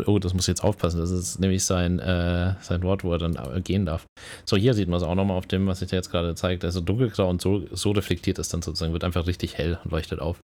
[0.06, 1.00] Oh, das muss ich jetzt aufpassen.
[1.00, 4.06] Das ist nämlich sein, äh, sein Wort, wo er dann gehen darf.
[4.46, 6.64] So, hier sieht man es auch nochmal auf dem, was ich dir jetzt gerade zeigt.
[6.64, 10.20] Also dunkelgrau und so, so reflektiert ist dann sozusagen, wird einfach richtig hell und leuchtet
[10.20, 10.40] auf.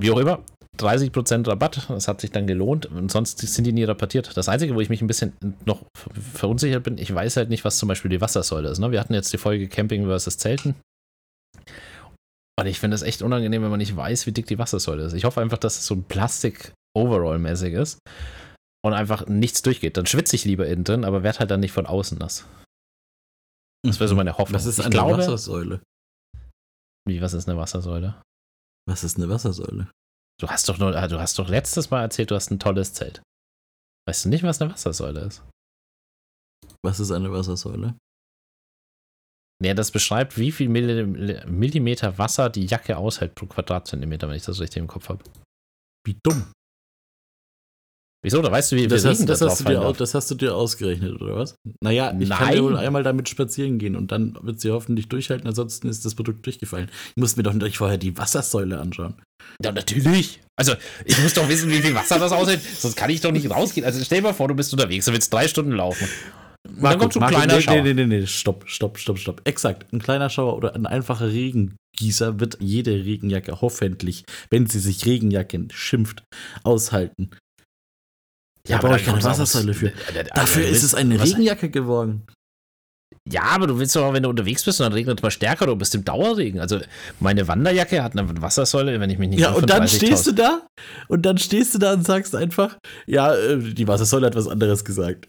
[0.00, 0.44] Wie auch immer,
[0.78, 2.86] 30% Rabatt, das hat sich dann gelohnt.
[2.86, 4.36] Und sonst sind die nie rabattiert.
[4.36, 5.32] Das Einzige, wo ich mich ein bisschen
[5.64, 5.82] noch
[6.12, 8.78] verunsichert bin, ich weiß halt nicht, was zum Beispiel die Wassersäule ist.
[8.78, 8.92] Ne?
[8.92, 10.76] Wir hatten jetzt die Folge Camping versus Zelten.
[12.58, 15.12] Und ich finde es echt unangenehm, wenn man nicht weiß, wie dick die Wassersäule ist.
[15.12, 16.02] Ich hoffe einfach, dass es so ein
[16.94, 17.98] Plastik-Overall-mäßig ist
[18.84, 19.96] und einfach nichts durchgeht.
[19.96, 22.46] Dann schwitze ich lieber innen drin, aber werde halt dann nicht von außen nass.
[23.86, 24.56] Das wäre so meine Hoffnung.
[24.56, 25.82] Was ist eine glaube, Wassersäule?
[27.06, 28.20] Wie, was ist eine Wassersäule?
[28.88, 29.90] Was ist eine Wassersäule?
[30.40, 32.92] Du hast doch nur, ah, du hast doch letztes Mal erzählt, du hast ein tolles
[32.92, 33.22] Zelt.
[34.06, 35.42] Weißt du nicht, was eine Wassersäule ist?
[36.84, 37.96] Was ist eine Wassersäule?
[39.60, 44.44] Nee, das beschreibt, wie viel Milli- Millimeter Wasser die Jacke aushält pro Quadratzentimeter, wenn ich
[44.44, 45.24] das richtig im Kopf habe.
[46.06, 46.52] Wie dumm.
[48.24, 48.42] Wieso?
[48.42, 49.96] Da weißt du, wie Das viel hast, das, hast du dir, au- darf.
[49.96, 51.54] das hast du dir ausgerechnet, oder was?
[51.80, 52.56] Naja, ich kann Nein.
[52.56, 56.16] ja wohl einmal damit spazieren gehen und dann wird sie hoffentlich durchhalten, ansonsten ist das
[56.16, 56.90] Produkt durchgefallen.
[57.14, 59.14] Ich muss mir doch nicht vorher die Wassersäule anschauen.
[59.62, 60.40] Ja, natürlich.
[60.56, 63.48] Also, ich muss doch wissen, wie viel Wasser das aushält, sonst kann ich doch nicht
[63.48, 63.86] rausgehen.
[63.86, 66.08] Also, stell dir mal vor, du bist unterwegs, du willst drei Stunden laufen.
[66.68, 67.82] Und dann kommt so ein kleiner nee, Schauer.
[67.82, 69.40] Nee, nee, nee, nee, stopp, stopp, stopp, stopp.
[69.44, 69.90] Exakt.
[69.92, 75.68] Ein kleiner Schauer oder ein einfacher Regengießer wird jede Regenjacke hoffentlich, wenn sie sich Regenjacke
[75.72, 76.24] schimpft,
[76.64, 77.30] aushalten.
[78.68, 79.92] Da aber brauche ich keine Wassersäule für.
[80.34, 82.26] Dafür ist es eine Regenjacke geworden.
[83.30, 85.30] Ja, aber du willst doch auch, wenn du unterwegs bist und dann regnet es mal
[85.30, 86.60] stärker, du bist im Dauerregen.
[86.60, 86.80] Also
[87.20, 90.62] meine Wanderjacke hat eine Wassersäule, wenn ich mich nicht Ja, und dann stehst du da
[91.08, 94.84] und dann stehst du da und sagst einfach, ja, äh, die Wassersäule hat was anderes
[94.84, 95.26] gesagt.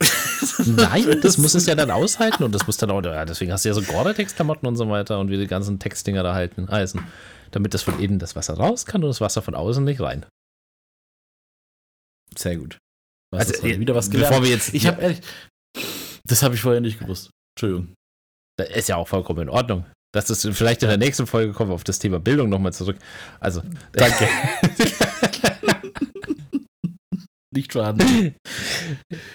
[0.66, 3.66] Nein, das muss es ja dann aushalten und das muss dann auch, ja, deswegen hast
[3.66, 7.02] du ja so Gore-Tex-Klamotten und so weiter und wie die ganzen Textdinger da halten, heißen,
[7.52, 10.26] damit das von innen das Wasser raus kann und das Wasser von außen nicht rein.
[12.38, 12.78] Sehr gut.
[13.32, 14.32] Also, wieder was gelernt.
[14.32, 15.22] Bevor wir jetzt, ich habe ehrlich,
[16.26, 17.30] das habe ich vorher nicht gewusst.
[17.56, 17.94] Entschuldigung.
[18.58, 19.86] Das ist ja auch vollkommen in Ordnung.
[20.14, 22.98] Das ist vielleicht in der nächsten Folge kommen wir auf das Thema Bildung nochmal zurück.
[23.40, 23.62] Also,
[23.94, 24.28] danke.
[27.52, 28.36] Nicht schaden.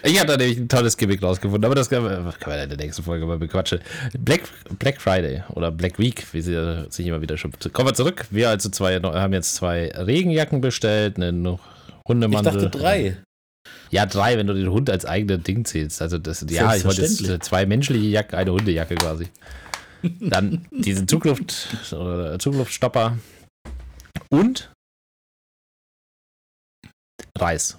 [0.03, 2.69] Ich habe da nämlich ein tolles Gimmick rausgefunden, aber das können wir, können wir in
[2.69, 3.79] der nächsten Folge mal bequatschen.
[4.19, 4.41] Black,
[4.77, 7.51] Black Friday oder Black Week, wie sie sich immer wieder schon.
[7.71, 8.25] Kommen wir zurück.
[8.29, 11.57] Wir also zwei haben jetzt zwei Regenjacken bestellt, einen
[12.07, 12.55] Hundemantel.
[12.55, 13.17] Ich dachte drei.
[13.91, 16.01] Ja, drei, wenn du den Hund als eigenes Ding zählst.
[16.01, 19.27] Also das, ja, ich wollte jetzt zwei menschliche Jacken, eine Hundejacke quasi.
[20.19, 21.51] Dann diesen Zugluft,
[21.83, 23.17] Zugluftstopper
[24.29, 24.71] und
[27.37, 27.77] Reis.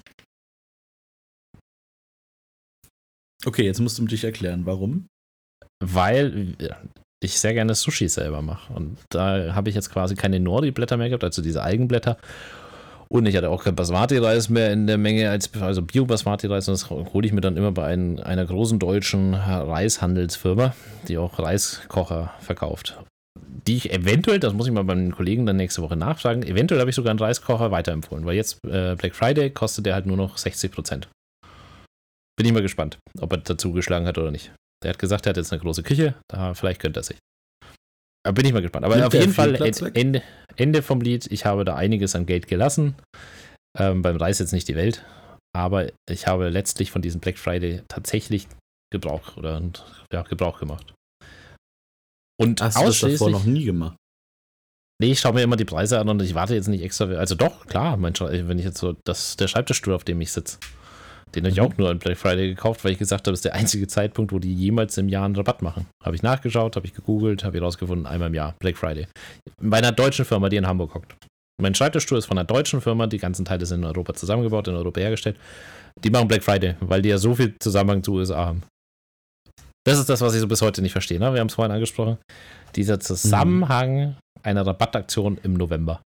[3.44, 5.06] Okay, jetzt musst du dich erklären, warum?
[5.84, 6.56] Weil
[7.22, 8.72] ich sehr gerne Sushi selber mache.
[8.72, 12.18] Und da habe ich jetzt quasi keine Nori-Blätter mehr gehabt, also diese Eigenblätter.
[13.08, 16.68] Und ich hatte auch kein Basmati-Reis mehr in der Menge, als, also Bio-Basmati-Reis.
[16.68, 20.74] Und das hole ich mir dann immer bei ein, einer großen deutschen Reishandelsfirma,
[21.08, 22.98] die auch Reiskocher verkauft.
[23.66, 26.90] Die ich eventuell, das muss ich mal beim Kollegen dann nächste Woche nachfragen, eventuell habe
[26.90, 30.38] ich sogar einen Reiskocher weiterempfohlen, weil jetzt äh, Black Friday kostet der halt nur noch
[30.38, 31.08] 60 Prozent.
[32.36, 34.52] Bin ich mal gespannt, ob er dazu geschlagen hat oder nicht.
[34.82, 37.16] Der hat gesagt, er hat jetzt eine große Küche, da vielleicht könnte er sich.
[38.26, 38.84] Da bin ich mal gespannt.
[38.84, 39.54] Aber Nimmt auf jeden Fall
[39.94, 40.20] Ende,
[40.56, 41.30] Ende vom Lied.
[41.30, 42.96] Ich habe da einiges an Geld gelassen.
[43.78, 45.04] Ähm, beim Reis jetzt nicht die Welt.
[45.56, 48.48] Aber ich habe letztlich von diesem Black Friday tatsächlich
[48.92, 49.62] Gebrauch oder
[50.12, 50.92] ja, Gebrauch gemacht.
[52.40, 53.96] Und Hast du das davor noch nie gemacht?
[55.00, 57.04] Nee, ich schaue mir immer die Preise an und ich warte jetzt nicht extra.
[57.04, 60.58] Also doch, klar, mein, wenn ich jetzt so, das der Schreibtischstuhl, auf dem ich sitze.
[61.34, 63.44] Den habe ich auch nur an Black Friday gekauft, weil ich gesagt habe, das ist
[63.44, 65.86] der einzige Zeitpunkt, wo die jemals im Jahr einen Rabatt machen.
[66.02, 69.06] Habe ich nachgeschaut, habe ich gegoogelt, habe ich rausgefunden, einmal im Jahr, Black Friday.
[69.60, 71.16] Bei einer deutschen Firma, die in Hamburg hockt.
[71.60, 74.74] Mein Schreibtischstuhl ist von einer deutschen Firma, die ganzen Teile sind in Europa zusammengebaut, in
[74.74, 75.38] Europa hergestellt.
[76.04, 78.62] Die machen Black Friday, weil die ja so viel Zusammenhang zu USA haben.
[79.86, 81.18] Das ist das, was ich so bis heute nicht verstehe.
[81.18, 81.32] Ne?
[81.32, 82.18] Wir haben es vorhin angesprochen.
[82.74, 84.16] Dieser Zusammenhang mhm.
[84.42, 86.02] einer Rabattaktion im November.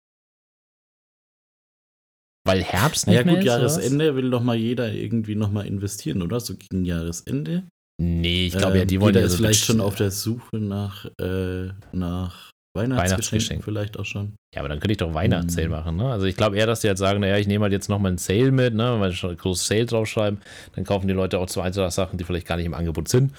[2.48, 6.40] Weil Herbst nicht Ja gut, Jahresende will doch mal jeder irgendwie noch mal investieren, oder?
[6.40, 7.64] So gegen Jahresende.
[8.00, 11.04] Nee, ich glaube ähm, ja, die wollen ja ist vielleicht schon auf der Suche nach,
[11.20, 14.34] äh, nach Weihnachtsgeschenken vielleicht auch schon.
[14.54, 15.72] Ja, aber dann könnte ich doch Weihnachtssale hm.
[15.72, 16.10] machen, ne?
[16.10, 18.18] Also ich glaube eher, dass die halt sagen, naja, ich nehme halt jetzt nochmal einen
[18.18, 18.98] Sale mit, ne?
[18.98, 20.40] Weil ich schon ein großes Sale draufschreiben,
[20.74, 23.32] dann kaufen die Leute auch zwei Sachen, die vielleicht gar nicht im Angebot sind.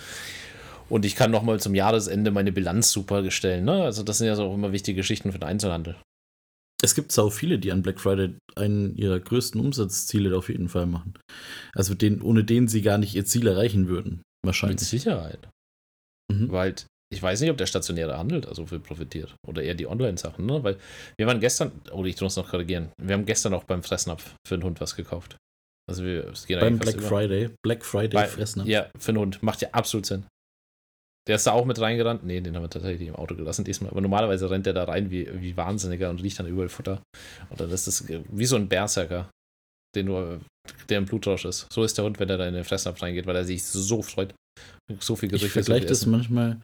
[0.90, 3.84] Und ich kann nochmal zum Jahresende meine Bilanz super stellen, ne?
[3.84, 5.96] Also das sind ja so auch immer wichtige Geschichten für den Einzelhandel.
[6.82, 10.86] Es gibt sau viele, die an Black Friday einen ihrer größten Umsatzziele auf jeden Fall
[10.86, 11.14] machen.
[11.74, 14.22] Also den, ohne den sie gar nicht ihr Ziel erreichen würden.
[14.46, 14.80] Wahrscheinlich.
[14.80, 15.50] Mit Sicherheit.
[16.32, 16.52] Mhm.
[16.52, 16.76] Weil
[17.12, 19.36] ich weiß nicht, ob der stationäre Handel so viel profitiert.
[19.48, 20.64] Oder eher die Online-Sachen, ne?
[20.64, 20.78] Weil
[21.18, 22.90] wir waren gestern, oh, ich muss noch korrigieren.
[23.02, 25.36] Wir haben gestern auch beim Fressnapf für einen Hund was gekauft.
[25.90, 27.50] Also wir es gehen Beim Black Friday.
[27.64, 28.68] Black Friday Bei, Fressnapf.
[28.68, 29.44] Ja, für einen Hund.
[29.44, 30.26] Macht ja absolut Sinn.
[31.30, 32.24] Der ist da auch mit reingerannt.
[32.24, 33.92] Nee, den haben wir tatsächlich im Auto gelassen diesmal.
[33.92, 37.04] Aber normalerweise rennt der da rein wie, wie Wahnsinniger und riecht dann überall Futter.
[37.52, 39.30] Und dann ist das wie so ein Berserker,
[39.96, 40.42] den nur,
[40.90, 41.68] der im Blutrausch ist.
[41.72, 44.02] So ist der Hund, wenn er da in den Fressnapf reingeht, weil er sich so
[44.02, 44.34] freut.
[45.00, 45.46] So viel Gerüchte.
[45.46, 46.62] Ich vergleiche das manchmal.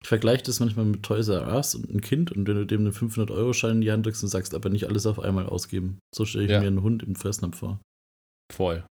[0.00, 2.82] Ich vergleiche das manchmal mit Toys R Us und ein Kind und wenn du dem
[2.82, 5.98] einen 500-Euro-Schein in die Hand drückst und sagst, aber nicht alles auf einmal ausgeben.
[6.14, 6.60] So stelle ich ja.
[6.60, 7.80] mir einen Hund im Fressnapf vor.
[8.52, 8.84] Voll.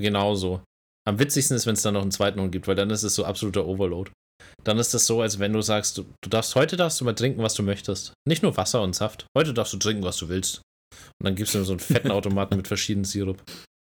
[0.00, 0.62] Genau so.
[1.06, 3.14] Am witzigsten ist, wenn es dann noch einen zweiten Hund gibt, weil dann ist es
[3.14, 4.12] so absoluter Overload
[4.64, 7.14] dann ist das so, als wenn du sagst, du, du darfst heute darfst du mal
[7.14, 8.12] trinken, was du möchtest.
[8.26, 9.26] Nicht nur Wasser und Saft.
[9.36, 10.62] Heute darfst du trinken, was du willst.
[11.20, 13.42] Und dann gibst du so einen fetten Automaten mit verschiedenen Sirup.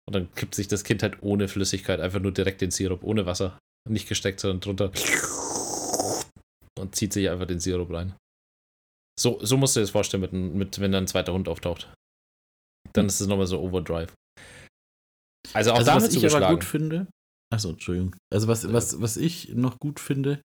[0.07, 3.25] Und dann kippt sich das Kind halt ohne Flüssigkeit einfach nur direkt den Sirup, ohne
[3.25, 3.57] Wasser.
[3.89, 4.91] Nicht gesteckt, sondern drunter.
[6.79, 8.15] Und zieht sich einfach den Sirup rein.
[9.19, 11.91] So, so musst du dir das vorstellen, mit, mit, wenn dann ein zweiter Hund auftaucht.
[12.93, 14.13] Dann ist es nochmal so Overdrive.
[15.53, 17.07] Also auch also, was ich aber gut finde,
[17.53, 18.15] Achso, Entschuldigung.
[18.33, 20.41] Also was, was, was ich noch gut finde,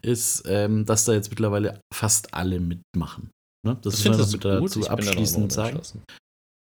[0.00, 3.30] ist, ähm, dass da jetzt mittlerweile fast alle mitmachen.
[3.66, 3.76] Ne?
[3.82, 5.80] Das, das muss man dazu ich abschließend sagen.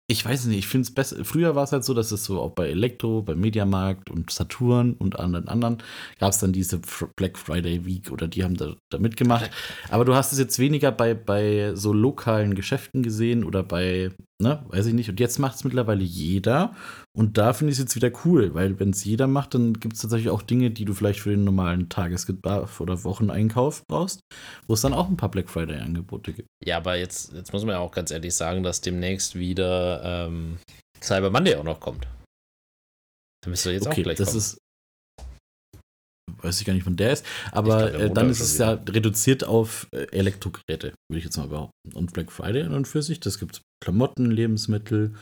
[0.10, 1.24] Ich weiß nicht, ich finde es besser.
[1.24, 4.96] Früher war es halt so, dass es so auch bei Elektro, bei Mediamarkt und Saturn
[4.96, 5.78] und anderen anderen
[6.20, 6.82] gab es dann diese
[7.16, 9.52] Black Friday Week oder die haben da, da mitgemacht.
[9.90, 14.12] Aber du hast es jetzt weniger bei, bei so lokalen Geschäften gesehen oder bei
[14.42, 15.10] ne, weiß ich nicht.
[15.10, 16.76] Und jetzt macht es mittlerweile jeder.
[17.18, 19.96] Und da finde ich es jetzt wieder cool, weil wenn es jeder macht, dann gibt
[19.96, 24.22] es tatsächlich auch Dinge, die du vielleicht für den normalen Tagesbedarf oder Wocheneinkauf brauchst,
[24.68, 26.48] wo es dann auch ein paar Black Friday-Angebote gibt.
[26.64, 30.58] Ja, aber jetzt, jetzt muss man ja auch ganz ehrlich sagen, dass demnächst wieder ähm,
[31.04, 32.08] Cyber Monday auch noch kommt.
[33.44, 34.38] Da müsste jetzt okay, auch gleich das kommen.
[34.38, 34.58] ist.
[36.44, 37.26] Weiß ich gar nicht, wann der ist.
[37.52, 41.50] Aber glaub, äh, dann ist es ja reduziert auf äh, Elektrogeräte, würde ich jetzt mal
[41.50, 41.94] behaupten.
[41.94, 45.16] Und Black Friday an und für sich, das gibt Klamotten, Lebensmittel.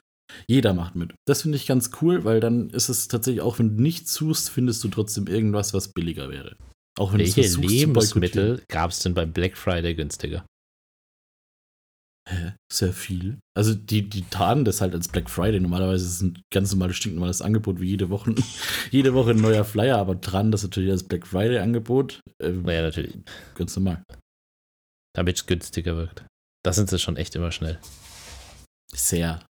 [0.47, 1.13] Jeder macht mit.
[1.27, 4.49] Das finde ich ganz cool, weil dann ist es tatsächlich auch, wenn du nichts suchst,
[4.49, 6.55] findest du trotzdem irgendwas, was billiger wäre.
[6.97, 7.69] Auch wenn Welche versuchst.
[7.69, 10.45] Lebensmittel gab es denn beim Black Friday günstiger?
[12.29, 12.53] Hä?
[12.71, 13.39] Sehr viel.
[13.57, 15.59] Also die, die tarnen das halt als Black Friday.
[15.59, 18.35] Normalerweise ist es ein ganz normales, stinknormales Angebot, wie jede Woche,
[18.91, 22.19] jede Woche ein neuer Flyer, aber tarnen das natürlich als Black Friday-Angebot.
[22.41, 23.17] Ähm, Naja, natürlich.
[23.55, 24.03] Ganz normal.
[25.15, 26.23] Damit es günstiger wirkt.
[26.63, 27.79] Da sind sie schon echt immer schnell.
[28.93, 29.43] Sehr.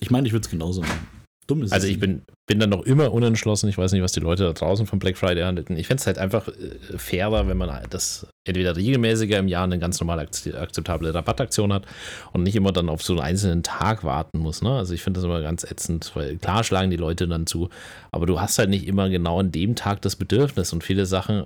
[0.00, 1.08] Ich meine, ich würde es genauso machen.
[1.46, 3.68] Dumm ist Also ich bin, bin da noch immer unentschlossen.
[3.68, 5.76] Ich weiß nicht, was die Leute da draußen vom Black Friday handelten.
[5.76, 9.78] Ich fände es halt einfach äh, fairer, wenn man das entweder regelmäßiger im Jahr eine
[9.78, 11.84] ganz normal akz- akzeptable Rabattaktion hat
[12.32, 14.62] und nicht immer dann auf so einen einzelnen Tag warten muss.
[14.62, 14.70] Ne?
[14.70, 17.68] Also ich finde das immer ganz ätzend, weil klar schlagen die Leute dann zu,
[18.10, 21.44] aber du hast halt nicht immer genau an dem Tag das Bedürfnis und viele Sachen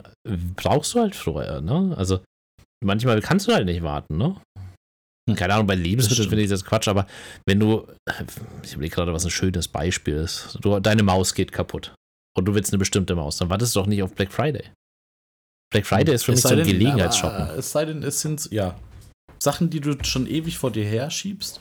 [0.54, 1.60] brauchst du halt vorher.
[1.60, 1.94] Ne?
[1.96, 2.20] Also
[2.84, 4.16] manchmal kannst du halt nicht warten.
[4.16, 4.36] Ne?
[5.32, 5.36] Hm.
[5.36, 7.06] Keine Ahnung, bei Lebensmitteln finde ich das Quatsch, aber
[7.46, 7.86] wenn du,
[8.62, 10.58] ich überlege gerade, was ein schönes Beispiel ist.
[10.60, 11.94] Du, deine Maus geht kaputt
[12.36, 14.70] und du willst eine bestimmte Maus, dann wartest du doch nicht auf Black Friday.
[15.70, 17.42] Black Friday ist für mich so ein Gelegenheitsshoppen.
[17.42, 18.78] aber, Es sei denn, es sind, ja,
[19.38, 21.60] Sachen, die du schon ewig vor dir her schiebst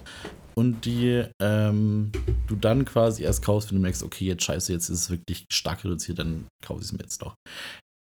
[0.56, 2.12] und die ähm,
[2.48, 5.46] du dann quasi erst kaufst, wenn du merkst, okay, jetzt scheiße, jetzt ist es wirklich
[5.52, 7.36] stark reduziert, dann kaufe ich es mir jetzt doch.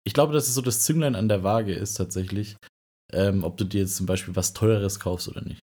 [0.08, 2.56] Ich glaube, dass es so das Zünglein an der Waage ist tatsächlich,
[3.14, 5.60] ähm, ob du dir jetzt zum Beispiel was Teureres kaufst oder nicht.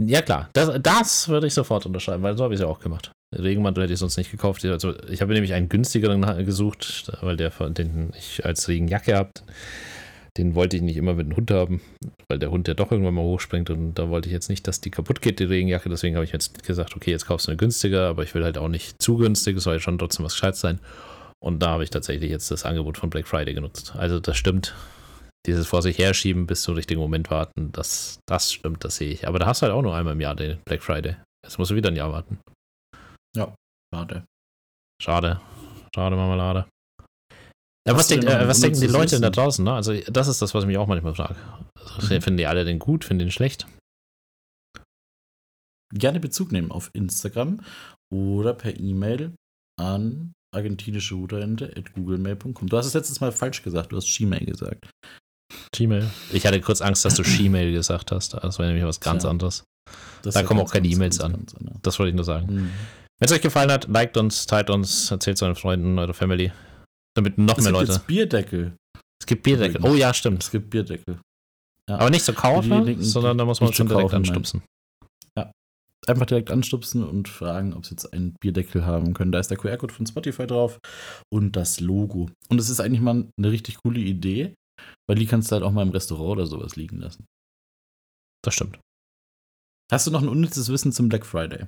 [0.00, 2.80] Ja, klar, das, das würde ich sofort unterschreiben, weil so habe ich es ja auch
[2.80, 3.10] gemacht.
[3.36, 4.64] Regenmantel hätte ich sonst nicht gekauft.
[4.64, 9.30] Also, ich habe nämlich einen günstigeren gesucht, weil der, den ich als Regenjacke habe,
[10.38, 11.80] den wollte ich nicht immer mit dem Hund haben,
[12.28, 14.80] weil der Hund ja doch irgendwann mal hochspringt und da wollte ich jetzt nicht, dass
[14.80, 15.88] die kaputt geht, die Regenjacke.
[15.88, 18.56] Deswegen habe ich jetzt gesagt, okay, jetzt kaufst du eine günstiger, aber ich will halt
[18.56, 20.78] auch nicht zu günstig, es soll ja schon trotzdem was Gescheites sein.
[21.40, 23.94] Und da habe ich tatsächlich jetzt das Angebot von Black Friday genutzt.
[23.96, 24.74] Also das stimmt.
[25.46, 29.26] Dieses vor sich herschieben bis zum richtigen Moment warten, das, das stimmt, das sehe ich.
[29.26, 31.16] Aber da hast du halt auch nur einmal im Jahr den Black Friday.
[31.44, 32.38] Jetzt musst du wieder ein Jahr warten.
[33.90, 34.24] Warte.
[35.00, 35.40] Schade.
[35.94, 36.66] Schade, Marmelade.
[37.88, 39.32] Ja, was, noch äh, was denken die Leute da Wissen?
[39.32, 39.64] draußen?
[39.64, 39.72] Ne?
[39.72, 41.36] Also, das ist das, was ich mich auch manchmal frage.
[41.96, 42.20] Also, Mhm.
[42.20, 43.66] Finden die alle den gut, finden den schlecht?
[45.94, 47.64] Gerne Bezug nehmen auf Instagram
[48.12, 49.34] oder per E-Mail
[49.80, 52.68] an argentinische googlemail.com.
[52.68, 54.90] Du hast es letztes Mal falsch gesagt, du hast Gmail gesagt.
[55.72, 56.08] Gmail.
[56.32, 58.34] Ich hatte kurz Angst, dass du Gmail gesagt hast.
[58.34, 59.30] Das war nämlich was ganz Tja.
[59.30, 59.64] anderes.
[60.22, 61.32] Das Da kommen auch keine E-Mails an.
[61.32, 61.76] ganz anders.
[61.82, 62.46] Das wollte ich nur sagen.
[62.52, 62.70] Mhm.
[63.18, 66.52] Wenn es euch gefallen hat, liked uns, teilt uns, erzählt es euren Freunden, eurer Family.
[67.14, 67.92] Damit noch Es mehr gibt Leute.
[67.92, 68.76] jetzt Bierdeckel.
[69.20, 69.80] Es gibt Bierdeckel.
[69.84, 70.42] Oh ja, stimmt.
[70.42, 71.18] Es gibt Bierdeckel.
[71.88, 74.28] Aber nicht so kaufen, sondern da muss man schon zu direkt kaufen, nein.
[74.30, 74.62] anstupsen.
[76.06, 79.30] Einfach direkt anstupsen und fragen, ob sie jetzt einen Bierdeckel haben können.
[79.32, 80.78] Da ist der QR-Code von Spotify drauf
[81.30, 82.30] und das Logo.
[82.48, 84.54] Und es ist eigentlich mal eine richtig coole Idee,
[85.08, 87.26] weil die kannst du halt auch mal im Restaurant oder sowas liegen lassen.
[88.44, 88.78] Das stimmt.
[89.90, 91.66] Hast du noch ein unnützes Wissen zum Black Friday?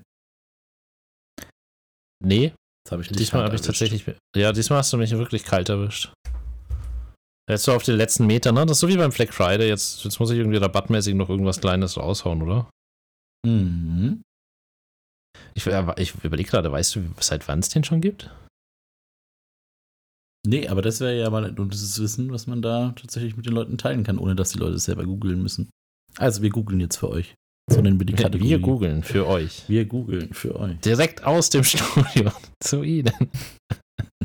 [2.23, 2.53] Nee,
[2.85, 4.05] Das habe ich diesmal habe ich tatsächlich.
[4.37, 6.13] Ja, diesmal hast du mich wirklich kalt erwischt.
[7.49, 8.67] Jetzt so auf den letzten Metern, ne?
[8.67, 9.69] Das ist so wie beim Black Friday.
[9.69, 12.71] Jetzt, jetzt muss ich irgendwie rabattmäßig noch irgendwas Kleines raushauen, oder?
[13.45, 14.23] Mhm.
[15.55, 18.31] Ich, äh, ich überlege gerade, weißt du, seit wann es den schon gibt?
[20.47, 23.53] Nee, aber das wäre ja mal ein unnützes Wissen, was man da tatsächlich mit den
[23.53, 25.69] Leuten teilen kann, ohne dass die Leute es selber googeln müssen.
[26.17, 27.35] Also wir googeln jetzt für euch.
[27.71, 28.51] So nennen wir die Kategorie.
[28.51, 29.69] Wir googeln für euch.
[29.69, 30.79] Wir googeln für euch.
[30.81, 33.31] Direkt aus dem Studio zu Ihnen.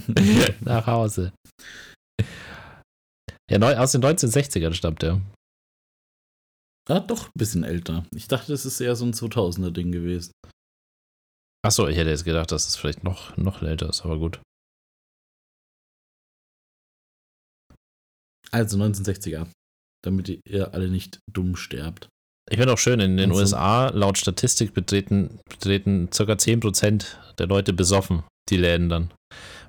[0.62, 1.34] Nach Hause.
[3.52, 5.22] Ja, neu, aus den 1960ern stammt der.
[6.90, 8.06] Ah, doch, ein bisschen älter.
[8.16, 10.32] Ich dachte, das ist eher so ein 2000er-Ding gewesen.
[11.64, 14.40] Achso, ich hätte jetzt gedacht, dass es vielleicht noch, noch älter ist, aber gut.
[18.52, 19.48] Also 1960er.
[20.04, 22.08] Damit ihr alle nicht dumm sterbt.
[22.52, 26.24] Ich finde auch schön, in den Und so- USA, laut Statistik, betreten, betreten ca.
[26.38, 29.12] 10% der Leute besoffen die Läden dann.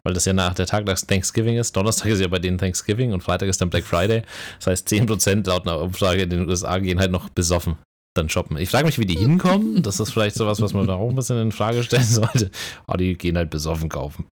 [0.05, 1.75] Weil das ja nach der Tag nach Thanksgiving ist.
[1.75, 4.23] Donnerstag ist ja bei denen Thanksgiving und Freitag ist dann Black Friday.
[4.59, 7.77] Das heißt, 10% laut einer Umfrage in den USA gehen halt noch besoffen
[8.15, 8.57] dann shoppen.
[8.57, 9.83] Ich frage mich, wie die hinkommen.
[9.83, 12.51] Das ist vielleicht sowas, was man da auch ein bisschen in Frage stellen sollte.
[12.87, 14.27] Aber die gehen halt besoffen kaufen.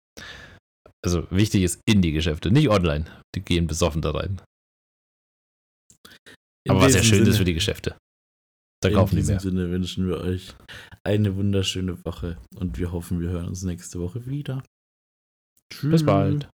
[1.04, 3.04] Also wichtig ist in die Geschäfte, nicht online.
[3.34, 4.40] Die gehen besoffen da rein.
[6.66, 7.96] In Aber was ja diesem schön ist Sinne- für die Geschäfte.
[8.82, 9.40] Da kaufen In die diesem mehr.
[9.40, 10.54] Sinne wünschen wir euch
[11.04, 14.62] eine wunderschöne Woche und wir hoffen, wir hören uns nächste Woche wieder.
[15.72, 15.90] Tschüss.
[15.90, 16.48] Bis bald.